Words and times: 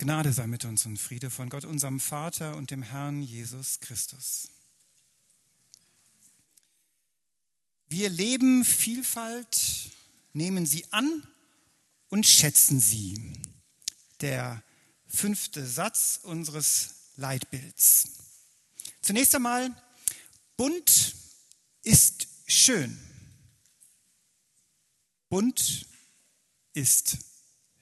Gnade 0.00 0.32
sei 0.32 0.46
mit 0.46 0.64
uns 0.64 0.86
und 0.86 0.96
Friede 0.96 1.28
von 1.28 1.50
Gott, 1.50 1.66
unserem 1.66 2.00
Vater 2.00 2.56
und 2.56 2.70
dem 2.70 2.82
Herrn 2.82 3.20
Jesus 3.20 3.80
Christus. 3.80 4.48
Wir 7.86 8.08
leben 8.08 8.64
Vielfalt, 8.64 9.90
nehmen 10.32 10.64
sie 10.64 10.90
an 10.90 11.28
und 12.08 12.26
schätzen 12.26 12.80
sie. 12.80 13.34
Der 14.22 14.62
fünfte 15.06 15.66
Satz 15.66 16.20
unseres 16.22 16.94
Leitbilds. 17.16 18.08
Zunächst 19.02 19.34
einmal, 19.34 19.70
bunt 20.56 21.14
ist 21.82 22.26
schön. 22.46 22.98
Bunt 25.28 25.84
ist 26.72 27.18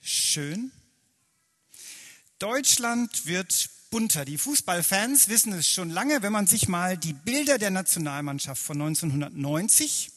schön. 0.01 0.73
Deutschland 2.39 3.25
wird 3.25 3.69
bunter. 3.89 4.23
Die 4.23 4.37
Fußballfans 4.37 5.27
wissen 5.27 5.51
es 5.51 5.67
schon 5.67 5.89
lange, 5.89 6.21
wenn 6.21 6.31
man 6.31 6.47
sich 6.47 6.69
mal 6.69 6.97
die 6.97 7.11
Bilder 7.11 7.57
der 7.57 7.69
Nationalmannschaft 7.69 8.61
von 8.61 8.81
1990 8.81 10.09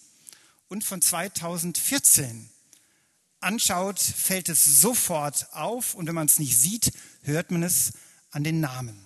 und 0.68 0.84
von 0.84 1.02
2014 1.02 2.48
anschaut, 3.40 3.98
fällt 3.98 4.48
es 4.48 4.64
sofort 4.64 5.52
auf 5.52 5.94
und 5.94 6.06
wenn 6.06 6.14
man 6.14 6.28
es 6.28 6.38
nicht 6.38 6.56
sieht, 6.56 6.92
hört 7.22 7.50
man 7.50 7.64
es 7.64 7.92
an 8.30 8.44
den 8.44 8.60
Namen. 8.60 9.04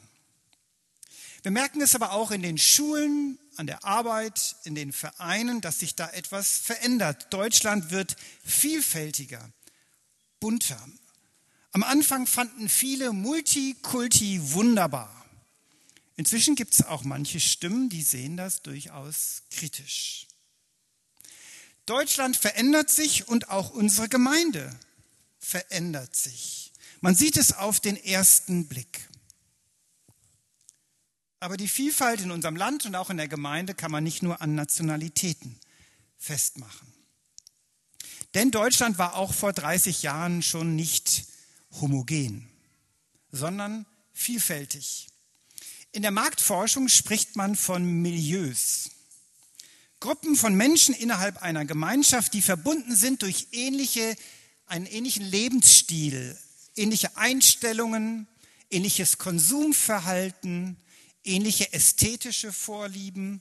Wir 1.43 1.53
merken 1.53 1.81
es 1.81 1.95
aber 1.95 2.13
auch 2.13 2.33
in 2.33 2.43
den 2.43 2.59
Schulen, 2.59 3.39
an 3.57 3.67
der 3.67 3.85
Arbeit, 3.85 4.57
in 4.65 4.75
den 4.75 4.93
Vereinen, 4.93 5.63
dass 5.63 5.79
sich 5.79 5.95
da 5.95 6.11
etwas 6.11 6.59
verändert. 6.59 7.29
Deutschland 7.31 7.91
wird 7.91 8.17
vielfältiger, 8.45 9.49
bunter. 10.39 10.87
Am 11.77 11.83
Anfang 11.83 12.27
fanden 12.27 12.71
viele 12.71 13.13
Multikulti 13.13 14.41
wunderbar. 14.55 15.15
Inzwischen 16.17 16.55
gibt 16.55 16.73
es 16.73 16.87
auch 16.87 17.05
manche 17.05 17.39
Stimmen, 17.39 17.91
die 17.91 18.01
sehen 18.01 18.39
das 18.39 18.63
durchaus 18.63 19.43
kritisch. 19.51 20.27
Deutschland 21.85 22.39
verändert 22.39 22.89
sich 22.89 23.29
und 23.29 23.51
auch 23.51 23.69
unsere 23.69 24.09
Gemeinde 24.09 24.75
verändert 25.39 26.17
sich. 26.17 26.73
Man 27.03 27.15
sieht 27.15 27.37
es 27.37 27.53
auf 27.53 27.79
den 27.79 28.03
ersten 28.03 28.69
Blick. 28.69 29.07
Aber 31.41 31.59
die 31.59 31.69
Vielfalt 31.69 32.23
in 32.23 32.31
unserem 32.31 32.57
Land 32.57 32.87
und 32.87 32.95
auch 32.95 33.11
in 33.11 33.19
der 33.19 33.29
Gemeinde 33.29 33.75
kann 33.75 33.91
man 33.91 34.03
nicht 34.03 34.23
nur 34.23 34.41
an 34.41 34.55
Nationalitäten 34.55 35.55
festmachen. 36.17 36.91
Denn 38.33 38.51
Deutschland 38.51 38.97
war 38.97 39.17
auch 39.17 39.35
vor 39.35 39.53
30 39.53 40.03
Jahren 40.03 40.41
schon 40.41 40.75
nicht 40.75 41.36
homogen, 41.73 42.49
sondern 43.31 43.87
vielfältig. 44.13 45.09
In 45.93 46.03
der 46.03 46.11
Marktforschung 46.11 46.89
spricht 46.89 47.37
man 47.37 47.57
von 47.57 47.85
Milieus. 48.03 48.91
Gruppen 50.01 50.37
von 50.37 50.55
Menschen 50.55 50.95
innerhalb 50.95 51.43
einer 51.43 51.65
Gemeinschaft, 51.65 52.35
die 52.35 52.43
verbunden 52.43 52.95
sind 52.95 53.23
durch 53.23 53.49
ähnliche, 53.53 54.17
einen 54.67 54.87
ähnlichen 54.87 55.25
Lebensstil, 55.25 56.39
ähnliche 56.77 57.17
Einstellungen, 57.17 58.29
ähnliches 58.71 59.19
Konsumverhalten, 59.19 60.77
ähnliche 61.25 61.73
ästhetische 61.73 62.53
Vorlieben, 62.53 63.41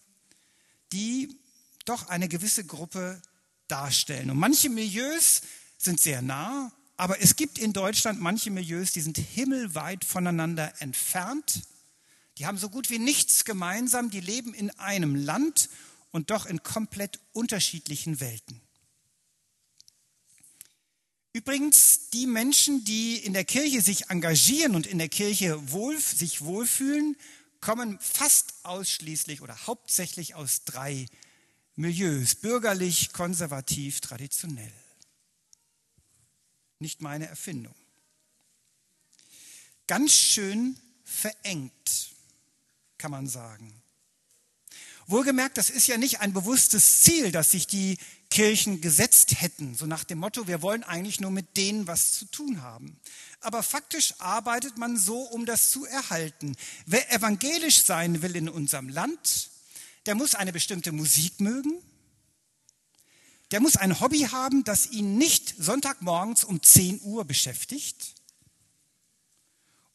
die 0.92 1.38
doch 1.84 2.08
eine 2.08 2.28
gewisse 2.28 2.66
Gruppe 2.66 3.22
darstellen. 3.68 4.32
Und 4.32 4.38
manche 4.38 4.70
Milieus 4.70 5.42
sind 5.78 6.00
sehr 6.00 6.22
nah 6.22 6.72
aber 6.98 7.22
es 7.22 7.36
gibt 7.36 7.58
in 7.58 7.74
Deutschland 7.74 8.22
manche 8.22 8.52
Milieus, 8.52 8.92
die 8.92 9.02
sind 9.02 9.18
himmelweit 9.18 10.06
voneinander 10.06 10.74
entfernt. 10.80 11.64
Die 12.38 12.46
haben 12.46 12.58
so 12.58 12.70
gut 12.70 12.90
wie 12.90 13.00
nichts 13.00 13.44
gemeinsam. 13.44 14.10
Die 14.10 14.22
leben 14.22 14.54
in 14.54 14.70
einem 14.72 15.16
Land 15.16 15.70
und 16.12 16.30
doch 16.30 16.46
in 16.46 16.64
komplett 16.64 17.20
unterschiedlichen 17.34 18.20
Welten. 18.22 18.62
Übrigens, 21.34 22.10
die 22.12 22.28
Menschen, 22.28 22.86
die 22.86 23.18
in 23.18 23.34
der 23.34 23.44
Kirche 23.44 23.82
sich 23.82 24.10
engagieren 24.10 24.74
und 24.74 24.88
in 24.88 24.98
der 24.98 25.10
Kirche 25.10 25.72
wohl, 25.72 26.00
sich 26.00 26.42
wohlfühlen, 26.42 27.18
kommen 27.60 28.00
fast 28.00 28.54
ausschließlich 28.64 29.42
oder 29.42 29.68
hauptsächlich 29.68 30.36
aus 30.36 30.64
drei 30.64 31.08
Milieus, 31.76 32.36
bürgerlich, 32.36 33.12
konservativ, 33.12 34.00
traditionell 34.00 34.72
nicht 36.80 37.02
meine 37.02 37.28
Erfindung. 37.28 37.76
Ganz 39.88 40.14
schön 40.14 40.78
verengt, 41.04 42.12
kann 42.98 43.12
man 43.12 43.28
sagen. 43.28 43.82
Wohlgemerkt, 45.08 45.58
das 45.58 45.70
ist 45.70 45.86
ja 45.86 45.98
nicht 45.98 46.22
ein 46.22 46.34
bewusstes 46.34 47.02
Ziel, 47.02 47.32
das 47.32 47.52
sich 47.52 47.68
die 47.68 48.00
Kirchen 48.32 48.82
gesetzt 48.82 49.40
hätten, 49.40 49.76
so 49.76 49.86
nach 49.86 50.04
dem 50.04 50.18
Motto, 50.18 50.48
wir 50.48 50.64
wollen 50.64 50.84
eigentlich 50.84 51.20
nur 51.20 51.30
mit 51.30 51.58
denen 51.58 51.86
was 51.86 52.14
zu 52.14 52.26
tun 52.26 52.64
haben. 52.64 53.00
Aber 53.40 53.62
faktisch 53.62 54.16
arbeitet 54.18 54.78
man 54.78 54.98
so, 54.98 55.20
um 55.20 55.46
das 55.46 55.70
zu 55.70 55.86
erhalten. 55.86 56.56
Wer 56.88 57.14
evangelisch 57.14 57.84
sein 57.84 58.24
will 58.24 58.36
in 58.36 58.50
unserem 58.50 58.90
Land, 58.90 59.52
der 60.08 60.16
muss 60.16 60.34
eine 60.34 60.52
bestimmte 60.52 60.92
Musik 60.92 61.40
mögen, 61.40 61.82
der 63.56 63.62
muss 63.62 63.78
ein 63.78 64.02
Hobby 64.02 64.20
haben, 64.20 64.66
das 64.66 64.88
ihn 64.88 65.18
nicht 65.18 65.56
Sonntagmorgens 65.58 66.44
um 66.44 66.62
10 66.62 67.00
Uhr 67.04 67.24
beschäftigt 67.24 68.14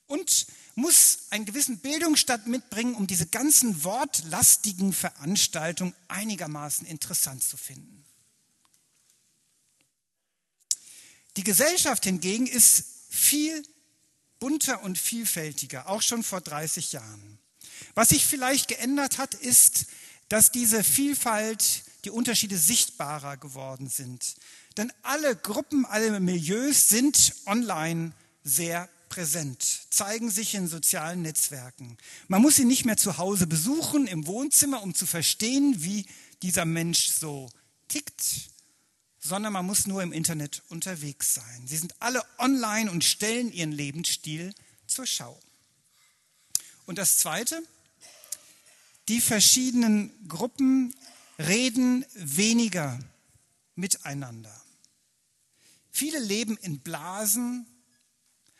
und 0.06 0.46
muss 0.76 1.24
einen 1.28 1.44
gewissen 1.44 1.78
Bildungsstand 1.78 2.46
mitbringen, 2.46 2.94
um 2.94 3.06
diese 3.06 3.26
ganzen 3.26 3.84
wortlastigen 3.84 4.94
Veranstaltungen 4.94 5.94
einigermaßen 6.08 6.86
interessant 6.86 7.44
zu 7.44 7.58
finden. 7.58 8.02
Die 11.36 11.44
Gesellschaft 11.44 12.04
hingegen 12.04 12.46
ist 12.46 12.82
viel 13.10 13.62
bunter 14.38 14.82
und 14.82 14.96
vielfältiger, 14.96 15.86
auch 15.86 16.00
schon 16.00 16.22
vor 16.22 16.40
30 16.40 16.92
Jahren. 16.92 17.38
Was 17.92 18.08
sich 18.08 18.24
vielleicht 18.24 18.68
geändert 18.68 19.18
hat, 19.18 19.34
ist, 19.34 19.84
dass 20.30 20.50
diese 20.50 20.82
Vielfalt 20.82 21.82
die 22.04 22.10
Unterschiede 22.10 22.56
sichtbarer 22.56 23.36
geworden 23.36 23.88
sind. 23.88 24.34
Denn 24.76 24.92
alle 25.02 25.36
Gruppen, 25.36 25.84
alle 25.84 26.20
Milieus 26.20 26.88
sind 26.88 27.34
online 27.46 28.12
sehr 28.44 28.88
präsent, 29.08 29.62
zeigen 29.90 30.30
sich 30.30 30.54
in 30.54 30.68
sozialen 30.68 31.22
Netzwerken. 31.22 31.98
Man 32.28 32.40
muss 32.40 32.56
sie 32.56 32.64
nicht 32.64 32.84
mehr 32.84 32.96
zu 32.96 33.18
Hause 33.18 33.46
besuchen, 33.46 34.06
im 34.06 34.26
Wohnzimmer, 34.26 34.82
um 34.82 34.94
zu 34.94 35.04
verstehen, 35.04 35.82
wie 35.82 36.06
dieser 36.42 36.64
Mensch 36.64 37.08
so 37.10 37.50
tickt, 37.88 38.50
sondern 39.18 39.52
man 39.52 39.66
muss 39.66 39.86
nur 39.86 40.02
im 40.02 40.12
Internet 40.12 40.62
unterwegs 40.68 41.34
sein. 41.34 41.66
Sie 41.66 41.76
sind 41.76 42.00
alle 42.00 42.22
online 42.38 42.90
und 42.90 43.04
stellen 43.04 43.52
ihren 43.52 43.72
Lebensstil 43.72 44.54
zur 44.86 45.06
Schau. 45.06 45.38
Und 46.86 46.96
das 46.98 47.18
Zweite, 47.18 47.62
die 49.08 49.20
verschiedenen 49.20 50.12
Gruppen 50.28 50.94
reden 51.48 52.04
weniger 52.14 52.98
miteinander. 53.74 54.54
Viele 55.90 56.18
leben 56.18 56.56
in 56.58 56.80
Blasen, 56.80 57.66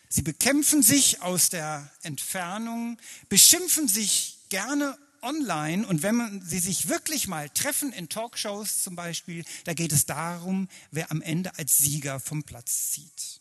sie 0.08 0.22
bekämpfen 0.22 0.82
sich 0.82 1.22
aus 1.22 1.50
der 1.50 1.90
Entfernung, 2.02 2.98
beschimpfen 3.28 3.86
sich 3.86 4.38
gerne 4.48 4.98
online 5.22 5.86
und 5.86 6.02
wenn 6.02 6.16
man 6.16 6.42
sie 6.42 6.58
sich 6.58 6.88
wirklich 6.88 7.28
mal 7.28 7.50
treffen 7.50 7.92
in 7.92 8.08
Talkshows 8.08 8.82
zum 8.82 8.96
Beispiel, 8.96 9.44
da 9.64 9.74
geht 9.74 9.92
es 9.92 10.06
darum, 10.06 10.68
wer 10.90 11.10
am 11.10 11.22
Ende 11.22 11.56
als 11.58 11.78
Sieger 11.78 12.18
vom 12.20 12.42
Platz 12.42 12.92
zieht. 12.92 13.40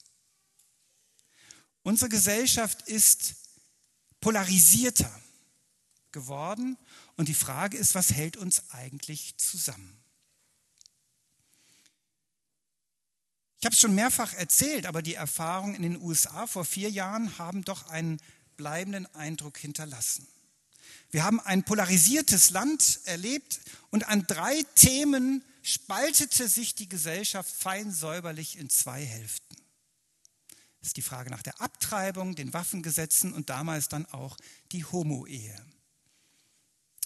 Unsere 1.84 2.10
Gesellschaft 2.10 2.88
ist 2.88 3.36
polarisierter 4.20 5.10
geworden 6.12 6.78
und 7.18 7.28
die 7.28 7.34
Frage 7.34 7.78
ist, 7.78 7.96
was 7.96 8.14
hält 8.14 8.38
uns 8.38 8.70
eigentlich 8.72 9.38
zusammen? 9.38 10.00
Ich 13.60 13.66
habe 13.66 13.74
es 13.74 13.82
schon 13.82 13.96
mehrfach 13.96 14.34
erzählt, 14.34 14.86
aber 14.86 15.02
die 15.02 15.16
Erfahrungen 15.16 15.76
in 15.76 15.82
den 15.82 16.02
USA 16.02 16.48
vor 16.48 16.64
vier 16.64 16.90
Jahren 16.90 17.38
haben 17.38 17.66
doch 17.66 17.90
einen 17.90 18.22
bleibenden 18.56 19.06
Eindruck 19.16 19.58
hinterlassen. 19.58 20.28
Wir 21.12 21.24
haben 21.24 21.40
ein 21.42 21.64
polarisiertes 21.64 22.52
Land 22.52 23.02
erlebt 23.06 23.60
und 23.90 24.08
an 24.08 24.26
drei 24.28 24.64
Themen 24.76 25.44
spaltete 25.62 26.48
sich 26.48 26.76
die 26.76 26.88
Gesellschaft 26.88 27.52
fein 27.52 27.92
säuberlich 27.92 28.58
in 28.58 28.70
zwei 28.70 29.04
Hälften. 29.04 29.58
Das 30.80 30.90
ist 30.90 30.98
die 30.98 31.02
Frage 31.02 31.30
nach 31.30 31.44
der 31.44 31.60
Abtreibung, 31.60 32.36
den 32.36 32.54
Waffengesetzen 32.54 33.34
und 33.34 33.50
damals 33.50 33.90
dann 33.90 34.06
auch 34.06 34.38
die 34.72 34.86
Homo-Ehe. 34.86 35.56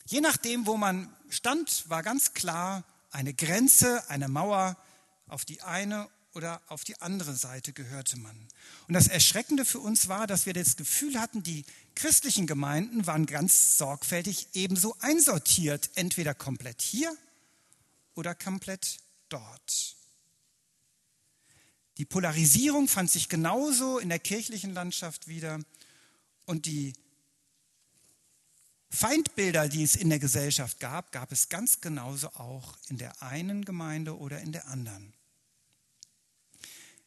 Je 0.06 0.22
nachdem, 0.22 0.66
wo 0.66 0.78
man 0.78 1.14
stand, 1.30 1.90
war 1.90 2.04
ganz 2.04 2.34
klar 2.34 2.84
eine 3.12 3.34
Grenze, 3.34 4.10
eine 4.10 4.28
Mauer 4.28 4.78
auf 5.28 5.46
die 5.46 5.62
eine 5.62 6.10
oder 6.34 6.62
auf 6.68 6.84
die 6.84 7.00
andere 7.02 7.36
Seite 7.36 7.74
gehörte 7.74 8.18
man. 8.18 8.36
Und 8.88 8.94
das 8.94 9.08
Erschreckende 9.08 9.66
für 9.66 9.80
uns 9.80 10.08
war, 10.08 10.28
dass 10.28 10.46
wir 10.46 10.54
das 10.54 10.76
Gefühl 10.76 11.20
hatten, 11.20 11.44
die 11.44 11.64
christlichen 11.96 12.48
Gemeinden 12.48 13.06
waren 13.06 13.26
ganz 13.26 13.78
sorgfältig 13.78 14.48
ebenso 14.54 14.96
einsortiert, 15.00 15.92
entweder 15.96 16.34
komplett 16.34 16.82
hier 16.82 17.16
oder 18.16 18.36
komplett 18.36 18.98
dort. 19.30 19.96
Die 21.98 22.06
Polarisierung 22.06 22.88
fand 22.88 23.12
sich 23.12 23.30
genauso 23.30 24.00
in 24.00 24.10
der 24.10 24.20
kirchlichen 24.20 24.74
Landschaft 24.74 25.28
wieder 25.28 25.60
und 26.46 26.66
die 26.66 26.94
Feindbilder, 28.96 29.70
die 29.70 29.82
es 29.82 29.96
in 29.96 30.10
der 30.10 30.20
Gesellschaft 30.20 30.80
gab, 30.80 31.12
gab 31.12 31.32
es 31.32 31.50
ganz 31.50 31.82
genauso 31.82 32.28
auch 32.36 32.78
in 32.90 33.00
der 33.00 33.24
einen 33.24 33.66
Gemeinde 33.66 34.18
oder 34.18 34.40
in 34.40 34.52
der 34.52 34.68
anderen. 34.68 35.14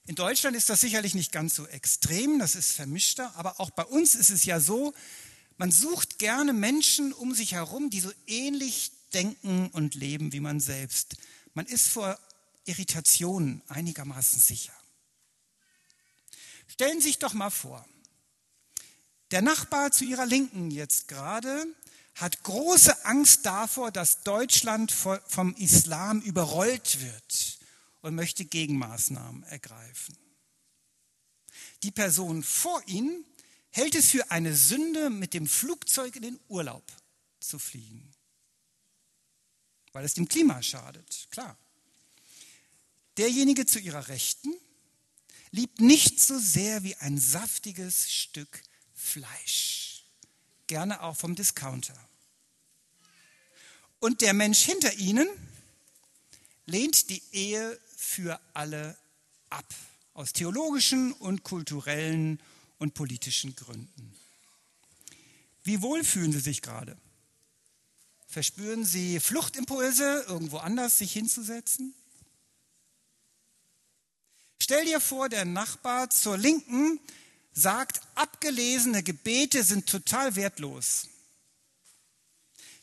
In 0.06 0.17
Deutschland 0.17 0.56
ist 0.56 0.69
das 0.69 0.81
sicherlich 0.81 1.15
nicht 1.15 1.31
ganz 1.31 1.55
so 1.55 1.67
extrem, 1.69 2.41
das 2.41 2.56
ist 2.56 2.73
vermischter, 2.73 3.35
aber 3.37 3.61
auch 3.61 3.71
bei 3.71 3.85
uns 3.85 4.17
ist 4.17 4.31
es 4.31 4.44
ja 4.44 4.59
so, 4.59 4.94
man 5.59 5.71
sucht 5.71 6.19
gerne 6.19 6.53
Menschen 6.53 7.12
um 7.12 7.35
sich 7.35 7.53
herum, 7.53 7.88
die 7.88 8.00
so 8.00 8.12
ähnlich 8.27 8.91
denken 9.15 9.69
und 9.69 9.94
leben 9.94 10.33
wie 10.33 10.41
man 10.41 10.59
selbst. 10.59 11.17
Man 11.55 11.67
ist 11.67 11.88
vor 11.88 12.19
Irritationen 12.65 13.62
einigermaßen 13.69 14.41
sicher. 14.41 14.75
Stellen 16.67 17.00
Sie 17.00 17.09
sich 17.09 17.21
doch 17.21 17.33
mal 17.33 17.50
vor, 17.50 17.87
der 19.31 19.43
Nachbar 19.43 19.90
zu 19.90 20.05
Ihrer 20.05 20.26
Linken 20.26 20.70
jetzt 20.70 21.08
gerade 21.08 21.67
hat 22.14 22.43
große 22.44 23.05
Angst 23.05 23.44
davor, 23.44 23.93
dass 23.93 24.23
Deutschland 24.23 24.90
vom 24.90 25.55
Islam 25.56 26.23
überrollt 26.23 27.00
wird 27.02 27.58
und 28.00 28.14
möchte 28.14 28.44
Gegenmaßnahmen 28.44 29.43
ergreifen. 29.44 30.17
Die 31.82 31.90
Person 31.90 32.43
vor 32.43 32.82
Ihnen 32.87 33.25
hält 33.70 33.94
es 33.94 34.11
für 34.11 34.31
eine 34.31 34.55
Sünde, 34.55 35.11
mit 35.11 35.34
dem 35.34 35.46
Flugzeug 35.46 36.17
in 36.17 36.23
den 36.23 36.40
Urlaub 36.49 36.90
zu 37.38 37.58
fliegen, 37.58 38.11
weil 39.93 40.05
es 40.05 40.14
dem 40.14 40.28
Klima 40.28 40.62
schadet, 40.62 41.28
klar. 41.31 41.58
Derjenige 43.19 43.67
zu 43.67 43.78
Ihrer 43.78 44.08
Rechten 44.08 44.55
liebt 45.50 45.81
nicht 45.81 46.19
so 46.20 46.38
sehr 46.38 46.82
wie 46.82 46.96
ein 46.96 47.19
saftiges 47.19 48.11
Stück 48.11 48.62
Fleisch, 49.06 50.05
gerne 50.67 51.03
auch 51.03 51.17
vom 51.17 51.35
Discounter. 51.37 51.97
Und 54.00 54.20
der 54.20 54.35
Mensch 54.35 54.62
hinter 54.62 54.93
Ihnen 54.94 55.29
lehnt 56.67 57.08
die 57.08 57.23
Ehe 57.32 57.81
für 57.97 58.41
alle 58.53 58.97
ab, 59.49 59.73
aus 60.12 60.32
theologischen 60.32 61.12
und 61.12 61.44
kulturellen 61.44 62.43
und 62.79 62.94
politischen 62.94 63.55
Gründen. 63.55 64.14
Wie 65.62 65.82
wohl 65.82 66.05
fühlen 66.05 66.32
Sie 66.32 66.41
sich 66.41 66.61
gerade? 66.61 66.97
Verspüren 68.26 68.85
Sie 68.85 69.20
Fluchtimpulse, 69.20 70.25
irgendwo 70.29 70.59
anders 70.59 70.99
sich 70.99 71.12
hinzusetzen? 71.12 71.94
Stell 74.61 74.85
dir 74.85 75.00
vor, 75.00 75.29
der 75.29 75.44
Nachbar 75.44 76.11
zur 76.11 76.37
Linken 76.37 76.99
sagt, 77.56 78.00
abgelesene 78.14 79.03
Gebete 79.03 79.64
sind 79.64 79.88
total 79.88 80.37
wertlos. 80.37 81.08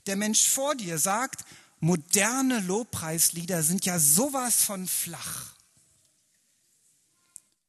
Der 0.07 0.15
Mensch 0.17 0.45
vor 0.45 0.75
dir 0.75 0.97
sagt, 0.97 1.45
moderne 1.79 2.59
Lobpreislieder 2.59 3.63
sind 3.63 3.85
ja 3.85 3.99
sowas 3.99 4.63
von 4.63 4.87
flach. 4.87 5.53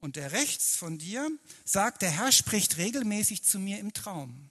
Und 0.01 0.17
der 0.17 0.33
rechts 0.33 0.77
von 0.77 0.99
dir 0.99 1.31
sagt, 1.65 2.03
der 2.03 2.11
Herr 2.11 2.33
spricht 2.33 2.79
regelmäßig 2.79 3.45
zu 3.45 3.59
mir 3.59 3.79
im 3.79 3.93
Traum. 3.93 4.51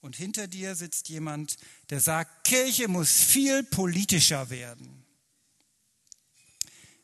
Und 0.00 0.14
hinter 0.14 0.46
dir 0.46 0.74
sitzt 0.76 1.08
jemand, 1.08 1.56
der 1.90 2.00
sagt, 2.00 2.44
Kirche 2.44 2.86
muss 2.86 3.12
viel 3.12 3.64
politischer 3.64 4.50
werden. 4.50 5.04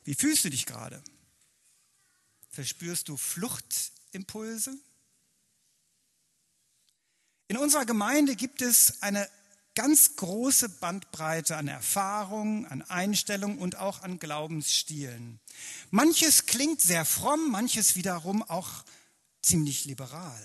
Wie 0.04 0.14
fühlst 0.14 0.44
du 0.44 0.50
dich 0.50 0.66
gerade? 0.66 1.02
Verspürst 2.54 3.08
du 3.08 3.16
Fluchtimpulse? 3.16 4.78
In 7.48 7.56
unserer 7.56 7.84
Gemeinde 7.84 8.36
gibt 8.36 8.62
es 8.62 9.02
eine 9.02 9.28
ganz 9.74 10.14
große 10.14 10.68
Bandbreite 10.68 11.56
an 11.56 11.66
Erfahrungen, 11.66 12.64
an 12.66 12.82
Einstellungen 12.82 13.58
und 13.58 13.74
auch 13.74 14.02
an 14.02 14.20
Glaubensstilen. 14.20 15.40
Manches 15.90 16.46
klingt 16.46 16.80
sehr 16.80 17.04
fromm, 17.04 17.50
manches 17.50 17.96
wiederum 17.96 18.44
auch 18.44 18.84
ziemlich 19.42 19.84
liberal. 19.84 20.40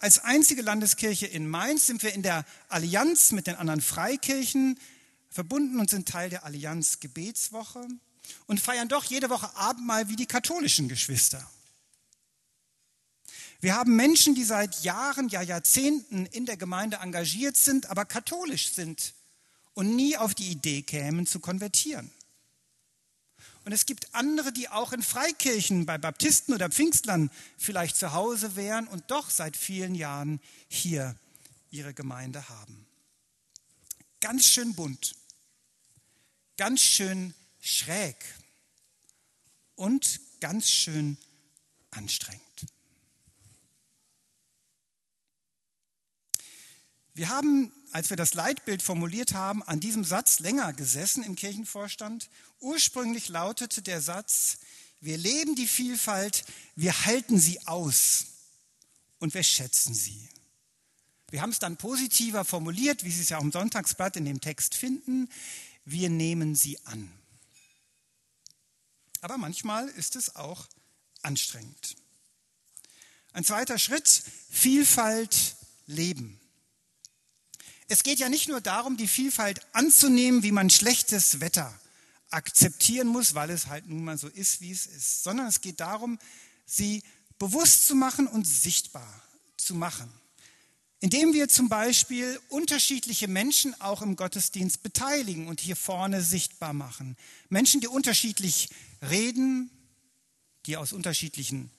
Als 0.00 0.18
einzige 0.18 0.62
Landeskirche 0.62 1.28
in 1.28 1.48
Mainz 1.48 1.86
sind 1.86 2.02
wir 2.02 2.14
in 2.14 2.22
der 2.22 2.44
Allianz 2.68 3.30
mit 3.30 3.46
den 3.46 3.54
anderen 3.54 3.80
Freikirchen 3.80 4.76
verbunden 5.30 5.78
und 5.78 5.88
sind 5.88 6.08
Teil 6.08 6.30
der 6.30 6.44
Allianz 6.44 6.98
Gebetswoche 6.98 7.86
und 8.46 8.60
feiern 8.60 8.88
doch 8.88 9.04
jede 9.04 9.30
Woche 9.30 9.54
Abendmahl 9.56 10.08
wie 10.08 10.16
die 10.16 10.26
katholischen 10.26 10.88
Geschwister. 10.88 11.48
Wir 13.60 13.76
haben 13.76 13.94
Menschen, 13.94 14.34
die 14.34 14.44
seit 14.44 14.82
Jahren, 14.82 15.28
ja 15.28 15.40
Jahrzehnten 15.40 16.26
in 16.26 16.46
der 16.46 16.56
Gemeinde 16.56 16.96
engagiert 16.96 17.56
sind, 17.56 17.86
aber 17.90 18.04
katholisch 18.04 18.72
sind 18.72 19.14
und 19.74 19.94
nie 19.94 20.16
auf 20.16 20.34
die 20.34 20.50
Idee 20.50 20.82
kämen 20.82 21.26
zu 21.26 21.38
konvertieren. 21.38 22.10
Und 23.64 23.70
es 23.70 23.86
gibt 23.86 24.12
andere, 24.14 24.52
die 24.52 24.68
auch 24.68 24.92
in 24.92 25.02
Freikirchen 25.02 25.86
bei 25.86 25.96
Baptisten 25.96 26.52
oder 26.52 26.68
Pfingstlern 26.68 27.30
vielleicht 27.56 27.96
zu 27.96 28.12
Hause 28.12 28.56
wären 28.56 28.88
und 28.88 29.10
doch 29.12 29.30
seit 29.30 29.56
vielen 29.56 29.94
Jahren 29.94 30.40
hier 30.68 31.14
ihre 31.70 31.94
Gemeinde 31.94 32.48
haben. 32.48 32.86
Ganz 34.20 34.46
schön 34.46 34.74
bunt, 34.74 35.14
ganz 36.56 36.80
schön 36.80 37.34
schräg 37.62 38.16
und 39.76 40.20
ganz 40.40 40.68
schön 40.68 41.16
anstrengend. 41.90 42.42
Wir 47.14 47.28
haben, 47.28 47.72
als 47.92 48.10
wir 48.10 48.16
das 48.16 48.34
Leitbild 48.34 48.82
formuliert 48.82 49.34
haben, 49.34 49.62
an 49.62 49.80
diesem 49.80 50.02
Satz 50.02 50.40
länger 50.40 50.72
gesessen 50.72 51.22
im 51.22 51.36
Kirchenvorstand. 51.36 52.28
Ursprünglich 52.58 53.28
lautete 53.28 53.82
der 53.82 54.00
Satz, 54.00 54.58
wir 55.00 55.18
leben 55.18 55.54
die 55.54 55.66
Vielfalt, 55.66 56.44
wir 56.74 57.04
halten 57.04 57.38
sie 57.38 57.64
aus 57.66 58.26
und 59.18 59.34
wir 59.34 59.42
schätzen 59.42 59.94
sie. 59.94 60.28
Wir 61.30 61.42
haben 61.42 61.50
es 61.50 61.58
dann 61.58 61.76
positiver 61.76 62.44
formuliert, 62.44 63.04
wie 63.04 63.10
Sie 63.10 63.22
es 63.22 63.30
ja 63.30 63.38
auch 63.38 63.42
im 63.42 63.52
Sonntagsblatt 63.52 64.16
in 64.16 64.24
dem 64.24 64.40
Text 64.40 64.74
finden. 64.74 65.30
Wir 65.84 66.10
nehmen 66.10 66.54
sie 66.54 66.78
an. 66.84 67.10
Aber 69.22 69.38
manchmal 69.38 69.88
ist 69.88 70.16
es 70.16 70.34
auch 70.34 70.66
anstrengend. 71.22 71.96
Ein 73.32 73.44
zweiter 73.44 73.78
Schritt, 73.78 74.22
Vielfalt 74.50 75.56
leben. 75.86 76.40
Es 77.86 78.02
geht 78.02 78.18
ja 78.18 78.28
nicht 78.28 78.48
nur 78.48 78.60
darum, 78.60 78.96
die 78.96 79.06
Vielfalt 79.06 79.60
anzunehmen, 79.74 80.42
wie 80.42 80.50
man 80.50 80.70
schlechtes 80.70 81.40
Wetter 81.40 81.72
akzeptieren 82.30 83.06
muss, 83.06 83.34
weil 83.34 83.50
es 83.50 83.68
halt 83.68 83.86
nun 83.86 84.04
mal 84.04 84.18
so 84.18 84.26
ist, 84.26 84.60
wie 84.60 84.72
es 84.72 84.86
ist, 84.86 85.22
sondern 85.22 85.46
es 85.46 85.60
geht 85.60 85.78
darum, 85.78 86.18
sie 86.66 87.04
bewusst 87.38 87.86
zu 87.86 87.94
machen 87.94 88.26
und 88.26 88.44
sichtbar 88.44 89.22
zu 89.56 89.76
machen. 89.76 90.12
Indem 91.02 91.32
wir 91.32 91.48
zum 91.48 91.68
Beispiel 91.68 92.38
unterschiedliche 92.48 93.26
Menschen 93.26 93.78
auch 93.80 94.02
im 94.02 94.14
Gottesdienst 94.14 94.84
beteiligen 94.84 95.48
und 95.48 95.60
hier 95.60 95.74
vorne 95.74 96.22
sichtbar 96.22 96.72
machen. 96.72 97.16
Menschen, 97.48 97.80
die 97.80 97.88
unterschiedlich 97.88 98.68
reden, 99.02 99.68
die 100.64 100.76
aus 100.76 100.92
unterschiedlichen 100.92 101.72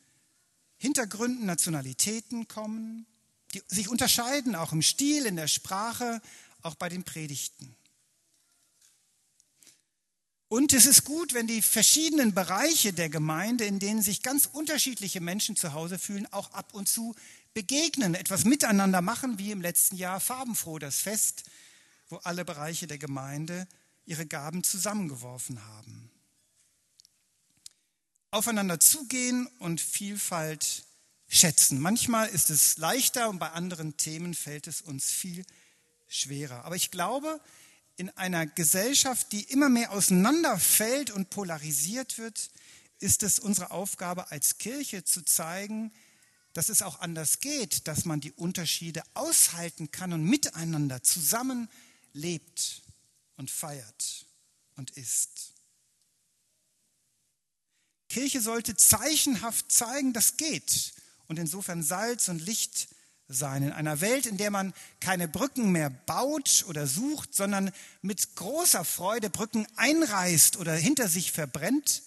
Hintergründen, 0.76 1.46
Nationalitäten 1.46 2.50
kommen, 2.50 3.06
die 3.54 3.62
sich 3.68 3.88
unterscheiden, 3.88 4.56
auch 4.56 4.74
im 4.74 4.82
Stil, 4.82 5.26
in 5.26 5.38
der 5.38 5.48
Sprache, 5.48 6.22
auch 6.62 6.76
bei 6.76 6.90
den 6.90 7.04
Predigten. 7.04 7.74
Und 10.50 10.74
es 10.74 10.86
ist 10.86 11.06
gut, 11.06 11.34
wenn 11.34 11.48
die 11.48 11.62
verschiedenen 11.62 12.34
Bereiche 12.34 12.92
der 12.92 13.08
Gemeinde, 13.08 13.64
in 13.64 13.80
denen 13.80 14.02
sich 14.02 14.22
ganz 14.22 14.50
unterschiedliche 14.52 15.22
Menschen 15.22 15.56
zu 15.56 15.72
Hause 15.72 15.98
fühlen, 15.98 16.28
auch 16.34 16.52
ab 16.52 16.74
und 16.74 16.90
zu 16.90 17.16
begegnen, 17.54 18.16
etwas 18.16 18.46
miteinander 18.46 19.02
machen, 19.02 19.38
wie 19.40 19.52
im 19.52 19.62
letzten 19.62 19.96
Jahr 19.96 20.20
farbenfroh 20.20 20.80
das 20.80 21.00
Fest, 21.00 21.44
wo 22.10 22.18
alle 22.18 22.46
Bereiche 22.46 22.88
der 22.88 22.98
Gemeinde 22.98 23.68
ihre 24.06 24.26
Gaben 24.26 24.64
zusammengeworfen 24.64 25.64
haben. 25.66 26.12
Aufeinander 28.32 28.80
zugehen 28.80 29.48
und 29.60 29.80
Vielfalt 29.80 30.84
schätzen. 31.28 31.80
Manchmal 31.80 32.30
ist 32.30 32.50
es 32.50 32.78
leichter 32.78 33.30
und 33.30 33.40
bei 33.40 33.52
anderen 33.52 33.96
Themen 33.98 34.34
fällt 34.34 34.68
es 34.68 34.82
uns 34.82 35.12
viel 35.12 35.46
schwerer. 36.08 36.66
Aber 36.66 36.76
ich 36.76 36.92
glaube, 36.92 37.40
in 37.96 38.10
einer 38.18 38.46
Gesellschaft, 38.46 39.32
die 39.32 39.44
immer 39.44 39.70
mehr 39.70 39.92
auseinanderfällt 39.92 41.12
und 41.12 41.30
polarisiert 41.30 42.18
wird, 42.18 42.50
ist 43.00 43.24
es 43.24 43.40
unsere 43.40 43.72
Aufgabe 43.72 44.32
als 44.32 44.58
Kirche 44.58 45.04
zu 45.04 45.24
zeigen, 45.24 45.92
dass 46.54 46.70
es 46.70 46.82
auch 46.82 47.00
anders 47.00 47.40
geht, 47.40 47.88
dass 47.88 48.06
man 48.06 48.22
die 48.22 48.32
Unterschiede 48.32 49.04
aushalten 49.16 49.92
kann 49.92 50.14
und 50.14 50.24
miteinander 50.24 51.02
zusammen 51.04 51.68
lebt 52.14 52.84
und 53.38 53.50
feiert 53.50 54.26
und 54.76 54.92
isst. 54.92 55.54
Kirche 58.10 58.42
sollte 58.42 58.76
zeichenhaft 58.76 59.72
zeigen, 59.72 60.14
das 60.14 60.38
geht 60.38 60.94
und 61.28 61.40
insofern 61.40 61.82
Salz 61.82 62.28
und 62.28 62.40
Licht 62.40 62.88
sein. 63.28 63.64
In 63.64 63.72
einer 63.72 64.02
Welt, 64.02 64.28
in 64.28 64.38
der 64.38 64.52
man 64.52 64.74
keine 65.00 65.28
Brücken 65.28 65.72
mehr 65.72 65.90
baut 65.90 66.66
oder 66.68 66.86
sucht, 66.86 67.34
sondern 67.34 67.72
mit 68.04 68.36
großer 68.36 68.86
Freude 68.86 69.32
Brücken 69.32 69.66
einreißt 69.78 70.58
oder 70.58 70.76
hinter 70.76 71.08
sich 71.08 71.32
verbrennt, 71.32 72.04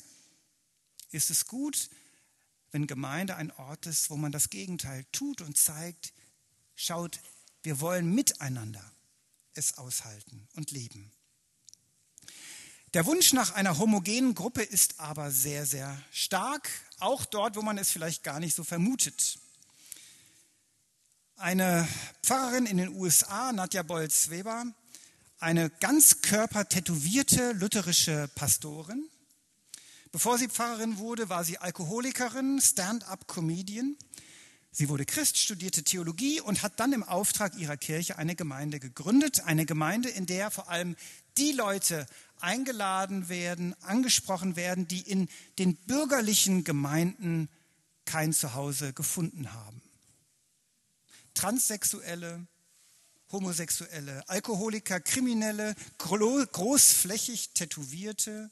ist 1.11 1.31
es 1.31 1.47
gut, 1.47 1.91
wenn 2.73 2.87
Gemeinde 2.87 3.37
ein 3.37 3.51
Ort 3.53 3.87
ist, 3.87 4.11
wo 4.11 4.17
man 4.17 4.33
das 4.33 4.51
Gegenteil 4.51 5.05
tut 5.13 5.41
und 5.41 5.57
zeigt, 5.57 6.13
schaut, 6.75 7.21
wir 7.63 7.81
wollen 7.81 8.15
miteinander 8.15 8.85
es 9.55 9.79
aushalten 9.79 10.47
und 10.55 10.71
leben. 10.71 11.11
Der 12.95 13.05
Wunsch 13.07 13.33
nach 13.33 13.55
einer 13.55 13.79
homogenen 13.79 14.35
Gruppe 14.35 14.63
ist 14.63 15.01
aber 15.01 15.31
sehr, 15.31 15.67
sehr 15.67 16.01
stark, 16.13 16.71
auch 16.99 17.25
dort, 17.25 17.57
wo 17.57 17.63
man 17.63 17.79
es 17.79 17.91
vielleicht 17.91 18.23
gar 18.23 18.41
nicht 18.41 18.55
so 18.55 18.65
vermutet. 18.65 19.39
Eine 21.37 21.87
Pfarrerin 22.23 22.65
in 22.65 22.79
den 22.79 22.89
USA, 22.97 23.53
Nadja 23.53 23.83
Bolz-Weber, 23.83 24.67
eine 25.39 25.69
ganzkörper-tätowierte 25.69 27.53
lutherische 27.53 28.31
Pastorin. 28.35 29.07
Bevor 30.17 30.39
sie 30.39 30.49
Pfarrerin 30.49 30.97
wurde, 30.97 31.29
war 31.29 31.45
sie 31.45 31.59
Alkoholikerin, 31.59 32.59
Stand-up-Comedian. 32.59 33.99
Sie 34.71 34.89
wurde 34.89 35.05
Christ, 35.05 35.37
studierte 35.37 35.85
Theologie 35.85 36.41
und 36.41 36.63
hat 36.63 36.81
dann 36.81 36.95
im 36.95 37.03
Auftrag 37.03 37.55
ihrer 37.59 37.77
Kirche 37.77 38.17
eine 38.17 38.35
Gemeinde 38.35 38.81
gegründet. 38.81 39.41
Eine 39.45 39.67
Gemeinde, 39.67 40.09
in 40.09 40.25
der 40.25 40.51
vor 40.51 40.71
allem 40.71 40.97
die 41.37 41.53
Leute 41.53 42.07
eingeladen 42.41 43.29
werden, 43.29 43.75
angesprochen 43.83 44.57
werden, 44.57 44.89
die 44.89 45.03
in 45.03 45.29
den 45.59 45.77
bürgerlichen 45.77 46.65
Gemeinden 46.65 47.51
kein 48.07 48.33
Zuhause 48.33 48.95
gefunden 48.95 49.53
haben. 49.53 49.83
Transsexuelle, 51.35 52.47
Homosexuelle, 53.31 54.27
Alkoholiker, 54.31 54.99
Kriminelle, 54.99 55.75
großflächig 55.99 57.51
Tätowierte, 57.51 58.51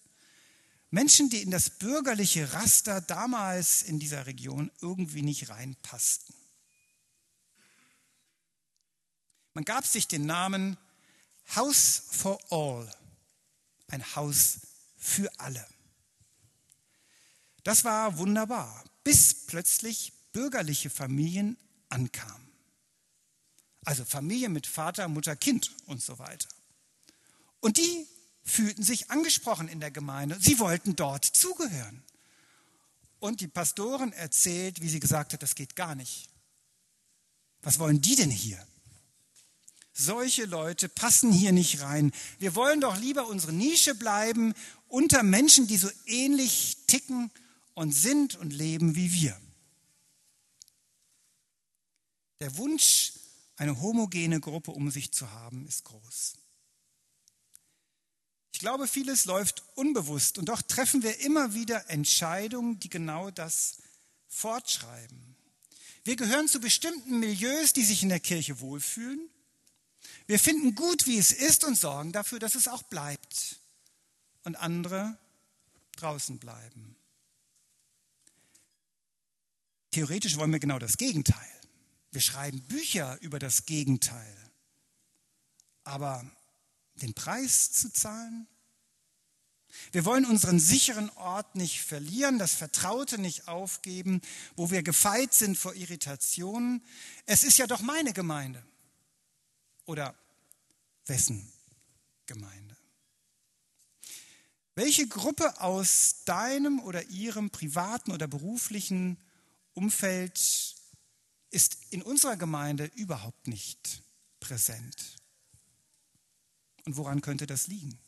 Menschen, 0.94 1.28
die 1.28 1.42
in 1.42 1.50
das 1.50 1.70
bürgerliche 1.70 2.52
Raster 2.52 3.00
damals 3.00 3.82
in 3.82 3.98
dieser 3.98 4.26
Region 4.26 4.70
irgendwie 4.80 5.22
nicht 5.22 5.48
reinpassten. 5.50 6.36
Man 9.54 9.64
gab 9.64 9.84
sich 9.84 10.06
den 10.06 10.24
Namen 10.24 10.76
House 11.56 12.04
for 12.12 12.38
All, 12.52 12.88
ein 13.88 14.04
Haus 14.14 14.60
für 14.96 15.28
alle. 15.40 15.66
Das 17.64 17.82
war 17.82 18.16
wunderbar, 18.18 18.84
bis 19.02 19.46
plötzlich 19.46 20.12
bürgerliche 20.32 20.90
Familien 20.90 21.56
ankamen. 21.88 22.52
Also 23.84 24.04
Familie 24.04 24.48
mit 24.48 24.68
Vater, 24.68 25.08
Mutter, 25.08 25.34
Kind 25.34 25.72
und 25.86 26.00
so 26.00 26.20
weiter. 26.20 26.48
Und 27.58 27.78
die 27.78 28.06
fühlten 28.44 28.82
sich 28.82 29.10
angesprochen 29.10 29.68
in 29.68 29.80
der 29.80 29.90
Gemeinde. 29.90 30.36
Sie 30.40 30.58
wollten 30.58 30.96
dort 30.96 31.24
zugehören. 31.24 32.02
Und 33.18 33.40
die 33.40 33.48
Pastorin 33.48 34.12
erzählt, 34.12 34.82
wie 34.82 34.88
sie 34.88 35.00
gesagt 35.00 35.32
hat, 35.32 35.42
das 35.42 35.54
geht 35.54 35.76
gar 35.76 35.94
nicht. 35.94 36.28
Was 37.62 37.78
wollen 37.78 38.02
die 38.02 38.16
denn 38.16 38.30
hier? 38.30 38.64
Solche 39.94 40.44
Leute 40.44 40.88
passen 40.88 41.32
hier 41.32 41.52
nicht 41.52 41.80
rein. 41.80 42.12
Wir 42.38 42.54
wollen 42.54 42.80
doch 42.80 42.98
lieber 42.98 43.28
unsere 43.28 43.52
Nische 43.52 43.94
bleiben 43.94 44.52
unter 44.88 45.22
Menschen, 45.22 45.66
die 45.66 45.76
so 45.76 45.88
ähnlich 46.04 46.76
ticken 46.86 47.30
und 47.74 47.92
sind 47.92 48.36
und 48.36 48.52
leben 48.52 48.96
wie 48.96 49.12
wir. 49.12 49.40
Der 52.40 52.56
Wunsch 52.58 53.12
eine 53.56 53.80
homogene 53.80 54.40
Gruppe 54.40 54.72
um 54.72 54.90
sich 54.90 55.12
zu 55.12 55.30
haben, 55.30 55.66
ist 55.66 55.84
groß. 55.84 56.34
Ich 58.54 58.60
glaube, 58.60 58.86
vieles 58.86 59.24
läuft 59.24 59.64
unbewusst 59.74 60.38
und 60.38 60.48
doch 60.48 60.62
treffen 60.62 61.02
wir 61.02 61.18
immer 61.22 61.54
wieder 61.54 61.90
Entscheidungen, 61.90 62.78
die 62.78 62.88
genau 62.88 63.32
das 63.32 63.78
fortschreiben. 64.28 65.34
Wir 66.04 66.14
gehören 66.14 66.46
zu 66.46 66.60
bestimmten 66.60 67.18
Milieus, 67.18 67.72
die 67.72 67.82
sich 67.82 68.04
in 68.04 68.10
der 68.10 68.20
Kirche 68.20 68.60
wohlfühlen. 68.60 69.28
Wir 70.28 70.38
finden 70.38 70.76
gut, 70.76 71.08
wie 71.08 71.18
es 71.18 71.32
ist 71.32 71.64
und 71.64 71.76
sorgen 71.76 72.12
dafür, 72.12 72.38
dass 72.38 72.54
es 72.54 72.68
auch 72.68 72.84
bleibt. 72.84 73.58
Und 74.44 74.54
andere 74.54 75.18
draußen 75.96 76.38
bleiben. 76.38 76.94
Theoretisch 79.90 80.36
wollen 80.36 80.52
wir 80.52 80.60
genau 80.60 80.78
das 80.78 80.96
Gegenteil. 80.96 81.60
Wir 82.12 82.20
schreiben 82.20 82.60
Bücher 82.60 83.18
über 83.20 83.40
das 83.40 83.66
Gegenteil. 83.66 84.36
Aber 85.82 86.24
den 86.96 87.14
Preis 87.14 87.72
zu 87.72 87.92
zahlen? 87.92 88.46
Wir 89.92 90.04
wollen 90.04 90.24
unseren 90.24 90.60
sicheren 90.60 91.10
Ort 91.10 91.56
nicht 91.56 91.80
verlieren, 91.80 92.38
das 92.38 92.54
Vertraute 92.54 93.18
nicht 93.18 93.48
aufgeben, 93.48 94.20
wo 94.56 94.70
wir 94.70 94.82
gefeit 94.82 95.34
sind 95.34 95.58
vor 95.58 95.74
Irritationen. 95.74 96.82
Es 97.26 97.42
ist 97.42 97.58
ja 97.58 97.66
doch 97.66 97.80
meine 97.80 98.12
Gemeinde. 98.12 98.64
Oder 99.84 100.14
wessen 101.06 101.50
Gemeinde? 102.26 102.76
Welche 104.76 105.06
Gruppe 105.06 105.60
aus 105.60 106.24
deinem 106.24 106.80
oder 106.80 107.04
ihrem 107.08 107.50
privaten 107.50 108.12
oder 108.12 108.26
beruflichen 108.26 109.18
Umfeld 109.72 110.40
ist 111.50 111.78
in 111.90 112.02
unserer 112.02 112.36
Gemeinde 112.36 112.90
überhaupt 112.96 113.46
nicht 113.46 114.02
präsent. 114.40 115.16
Und 116.84 116.96
woran 116.96 117.20
könnte 117.20 117.46
das 117.46 117.66
liegen? 117.66 117.98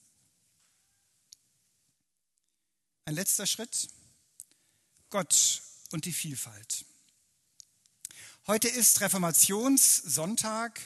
Ein 3.04 3.14
letzter 3.14 3.46
Schritt. 3.46 3.88
Gott 5.10 5.62
und 5.92 6.04
die 6.04 6.12
Vielfalt. 6.12 6.84
Heute 8.46 8.68
ist 8.68 9.00
Reformationssonntag. 9.00 10.80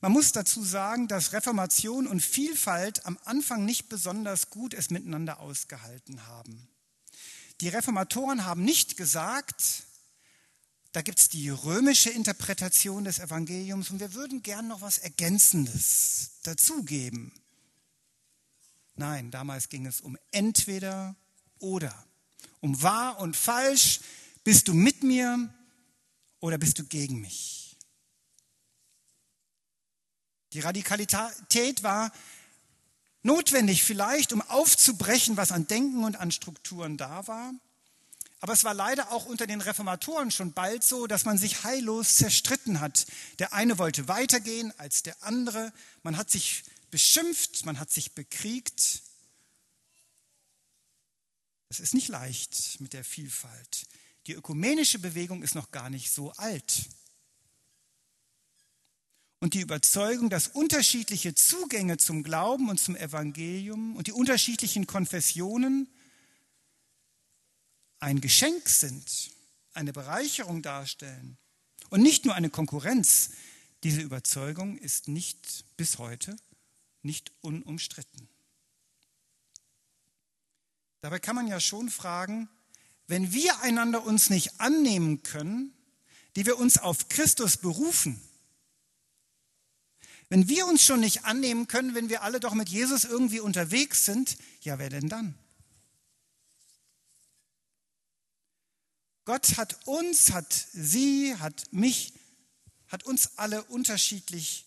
Man 0.00 0.12
muss 0.12 0.32
dazu 0.32 0.64
sagen, 0.64 1.08
dass 1.08 1.32
Reformation 1.32 2.06
und 2.06 2.20
Vielfalt 2.20 3.06
am 3.06 3.18
Anfang 3.24 3.64
nicht 3.64 3.88
besonders 3.88 4.50
gut 4.50 4.74
es 4.74 4.90
miteinander 4.90 5.40
ausgehalten 5.40 6.26
haben. 6.26 6.68
Die 7.60 7.68
Reformatoren 7.68 8.44
haben 8.44 8.64
nicht 8.64 8.96
gesagt, 8.96 9.84
da 10.92 11.00
gibt 11.00 11.18
es 11.18 11.28
die 11.30 11.48
römische 11.48 12.10
Interpretation 12.10 13.04
des 13.04 13.18
Evangeliums 13.18 13.90
und 13.90 14.00
wir 14.00 14.12
würden 14.12 14.42
gern 14.42 14.68
noch 14.68 14.82
was 14.82 14.98
Ergänzendes 14.98 16.32
dazugeben. 16.42 17.32
Nein, 18.94 19.30
damals 19.30 19.70
ging 19.70 19.86
es 19.86 20.02
um 20.02 20.18
entweder 20.30 21.16
oder, 21.58 22.06
um 22.60 22.82
wahr 22.82 23.18
und 23.20 23.36
falsch. 23.36 24.00
Bist 24.44 24.68
du 24.68 24.74
mit 24.74 25.02
mir 25.02 25.48
oder 26.40 26.58
bist 26.58 26.78
du 26.78 26.84
gegen 26.84 27.22
mich? 27.22 27.78
Die 30.52 30.60
Radikalität 30.60 31.82
war 31.82 32.12
notwendig 33.22 33.82
vielleicht, 33.82 34.34
um 34.34 34.42
aufzubrechen, 34.42 35.38
was 35.38 35.52
an 35.52 35.66
Denken 35.66 36.04
und 36.04 36.16
an 36.16 36.30
Strukturen 36.30 36.98
da 36.98 37.26
war. 37.26 37.54
Aber 38.42 38.54
es 38.54 38.64
war 38.64 38.74
leider 38.74 39.12
auch 39.12 39.24
unter 39.24 39.46
den 39.46 39.60
Reformatoren 39.60 40.32
schon 40.32 40.52
bald 40.52 40.82
so, 40.82 41.06
dass 41.06 41.24
man 41.24 41.38
sich 41.38 41.62
heillos 41.62 42.16
zerstritten 42.16 42.80
hat. 42.80 43.06
Der 43.38 43.52
eine 43.52 43.78
wollte 43.78 44.08
weitergehen 44.08 44.72
als 44.78 45.04
der 45.04 45.22
andere. 45.22 45.72
Man 46.02 46.16
hat 46.16 46.28
sich 46.28 46.64
beschimpft, 46.90 47.64
man 47.64 47.78
hat 47.78 47.92
sich 47.92 48.12
bekriegt. 48.12 49.04
Es 51.68 51.78
ist 51.78 51.94
nicht 51.94 52.08
leicht 52.08 52.80
mit 52.80 52.94
der 52.94 53.04
Vielfalt. 53.04 53.86
Die 54.26 54.32
ökumenische 54.32 54.98
Bewegung 54.98 55.44
ist 55.44 55.54
noch 55.54 55.70
gar 55.70 55.88
nicht 55.88 56.10
so 56.10 56.32
alt. 56.32 56.86
Und 59.38 59.54
die 59.54 59.60
Überzeugung, 59.60 60.30
dass 60.30 60.48
unterschiedliche 60.48 61.36
Zugänge 61.36 61.96
zum 61.96 62.24
Glauben 62.24 62.70
und 62.70 62.80
zum 62.80 62.96
Evangelium 62.96 63.94
und 63.94 64.08
die 64.08 64.12
unterschiedlichen 64.12 64.88
Konfessionen 64.88 65.86
ein 68.02 68.20
Geschenk 68.20 68.68
sind, 68.68 69.30
eine 69.74 69.92
Bereicherung 69.92 70.60
darstellen 70.60 71.38
und 71.88 72.02
nicht 72.02 72.24
nur 72.24 72.34
eine 72.34 72.50
Konkurrenz, 72.50 73.30
diese 73.84 74.00
Überzeugung 74.00 74.76
ist 74.76 75.06
nicht 75.06 75.64
bis 75.76 75.98
heute 75.98 76.36
nicht 77.02 77.32
unumstritten. 77.42 78.28
Dabei 81.00 81.20
kann 81.20 81.36
man 81.36 81.46
ja 81.46 81.60
schon 81.60 81.90
fragen, 81.90 82.48
wenn 83.06 83.32
wir 83.32 83.60
einander 83.60 84.04
uns 84.04 84.30
nicht 84.30 84.60
annehmen 84.60 85.22
können, 85.22 85.72
die 86.34 86.44
wir 86.44 86.58
uns 86.58 86.78
auf 86.78 87.08
Christus 87.08 87.56
berufen, 87.56 88.20
wenn 90.28 90.48
wir 90.48 90.66
uns 90.66 90.84
schon 90.84 91.00
nicht 91.00 91.24
annehmen 91.24 91.68
können, 91.68 91.94
wenn 91.94 92.08
wir 92.08 92.22
alle 92.22 92.40
doch 92.40 92.54
mit 92.54 92.68
Jesus 92.68 93.04
irgendwie 93.04 93.40
unterwegs 93.40 94.04
sind, 94.06 94.38
ja, 94.62 94.78
wer 94.80 94.88
denn 94.88 95.08
dann? 95.08 95.38
Gott 99.24 99.56
hat 99.56 99.86
uns, 99.86 100.32
hat 100.32 100.52
sie, 100.72 101.36
hat 101.36 101.72
mich, 101.72 102.12
hat 102.88 103.04
uns 103.04 103.38
alle 103.38 103.62
unterschiedlich 103.64 104.66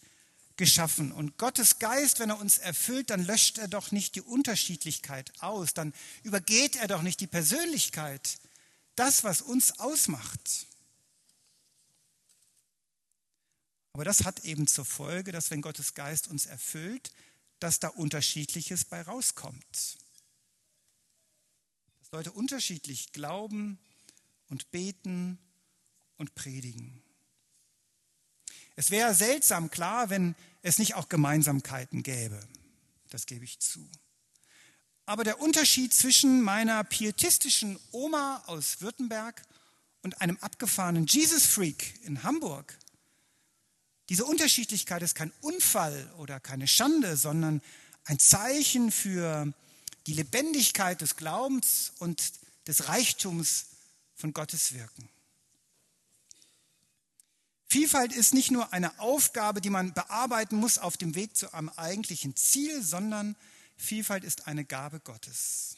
geschaffen. 0.56 1.12
Und 1.12 1.38
Gottes 1.38 1.80
Geist, 1.80 2.20
wenn 2.20 2.30
er 2.30 2.40
uns 2.40 2.58
erfüllt, 2.58 3.10
dann 3.10 3.26
löscht 3.26 3.58
er 3.58 3.68
doch 3.68 3.92
nicht 3.92 4.16
die 4.16 4.22
Unterschiedlichkeit 4.22 5.34
aus, 5.42 5.74
dann 5.74 5.94
übergeht 6.24 6.78
er 6.78 6.88
doch 6.88 7.02
nicht 7.02 7.20
die 7.20 7.28
Persönlichkeit, 7.28 8.38
das, 8.96 9.26
was 9.26 9.42
uns 9.42 9.80
ausmacht. 9.80 10.68
Aber 13.92 14.06
das 14.06 14.24
hat 14.24 14.46
eben 14.46 14.68
zur 14.68 14.86
Folge, 14.86 15.32
dass 15.32 15.52
wenn 15.52 15.62
Gottes 15.62 15.94
Geist 15.94 16.28
uns 16.28 16.46
erfüllt, 16.46 17.12
dass 17.60 17.80
da 17.80 17.90
unterschiedliches 17.90 18.86
bei 18.86 19.02
rauskommt. 19.02 19.98
Dass 22.00 22.12
Leute 22.12 22.32
unterschiedlich 22.32 23.12
glauben 23.12 23.80
und 24.50 24.72
beten 24.72 25.38
und 26.18 26.36
predigen. 26.36 27.02
Es 28.76 28.92
wäre 28.92 29.14
seltsam 29.14 29.72
klar, 29.72 30.10
wenn 30.10 30.36
es 30.62 30.80
nicht 30.80 30.96
auch 30.96 31.10
Gemeinsamkeiten 31.10 32.04
gäbe. 32.04 32.40
Das 33.10 33.26
gebe 33.26 33.46
ich 33.46 33.60
zu. 33.60 33.88
Aber 35.06 35.24
der 35.24 35.40
Unterschied 35.40 35.94
zwischen 35.94 36.42
meiner 36.42 36.84
pietistischen 36.84 37.80
Oma 37.92 38.44
aus 38.48 38.82
Württemberg 38.82 39.44
und 40.02 40.22
einem 40.22 40.38
abgefahrenen 40.38 41.06
Jesus-Freak 41.06 42.04
in 42.04 42.24
Hamburg, 42.24 42.78
diese 44.10 44.26
Unterschiedlichkeit 44.26 45.02
ist 45.02 45.16
kein 45.16 45.32
Unfall 45.42 46.12
oder 46.18 46.40
keine 46.40 46.68
Schande, 46.68 47.18
sondern 47.18 47.62
ein 48.04 48.20
Zeichen 48.20 48.92
für 48.92 49.52
die 50.06 50.14
Lebendigkeit 50.14 51.02
des 51.02 51.16
Glaubens 51.16 51.94
und 52.00 52.34
des 52.68 52.88
Reichtums 52.88 53.68
von 54.16 54.34
Gottes 54.34 54.74
Wirken. 54.74 55.10
Vielfalt 57.68 58.14
ist 58.14 58.34
nicht 58.34 58.52
nur 58.52 58.72
eine 58.72 59.00
Aufgabe, 59.00 59.60
die 59.60 59.70
man 59.70 59.94
bearbeiten 59.94 60.56
muss 60.56 60.78
auf 60.78 60.96
dem 60.98 61.14
Weg 61.16 61.36
zu 61.36 61.54
einem 61.54 61.70
eigentlichen 61.70 62.36
Ziel, 62.36 62.82
sondern 62.82 63.36
Vielfalt 63.78 64.24
ist 64.24 64.48
eine 64.48 64.64
Gabe 64.64 65.02
Gottes, 65.02 65.76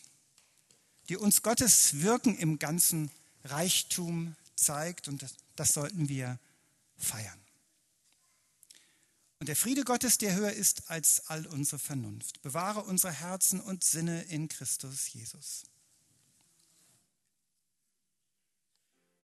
die 1.09 1.17
uns 1.17 1.41
Gottes 1.41 2.01
Wirken 2.01 2.37
im 2.37 2.59
ganzen 2.59 3.09
Reichtum 3.43 4.35
zeigt 4.55 5.07
und 5.07 5.23
das, 5.23 5.33
das 5.55 5.73
sollten 5.73 6.07
wir 6.09 6.37
feiern. 6.97 7.39
Und 9.39 9.49
der 9.49 9.55
Friede 9.55 9.83
Gottes, 9.83 10.17
der 10.17 10.35
höher 10.35 10.53
ist 10.53 10.89
als 10.89 11.29
all 11.29 11.45
unsere 11.47 11.79
Vernunft, 11.79 12.41
bewahre 12.41 12.83
unsere 12.83 13.13
Herzen 13.13 13.59
und 13.59 13.83
Sinne 13.83 14.23
in 14.23 14.49
Christus 14.49 15.13
Jesus. 15.13 15.63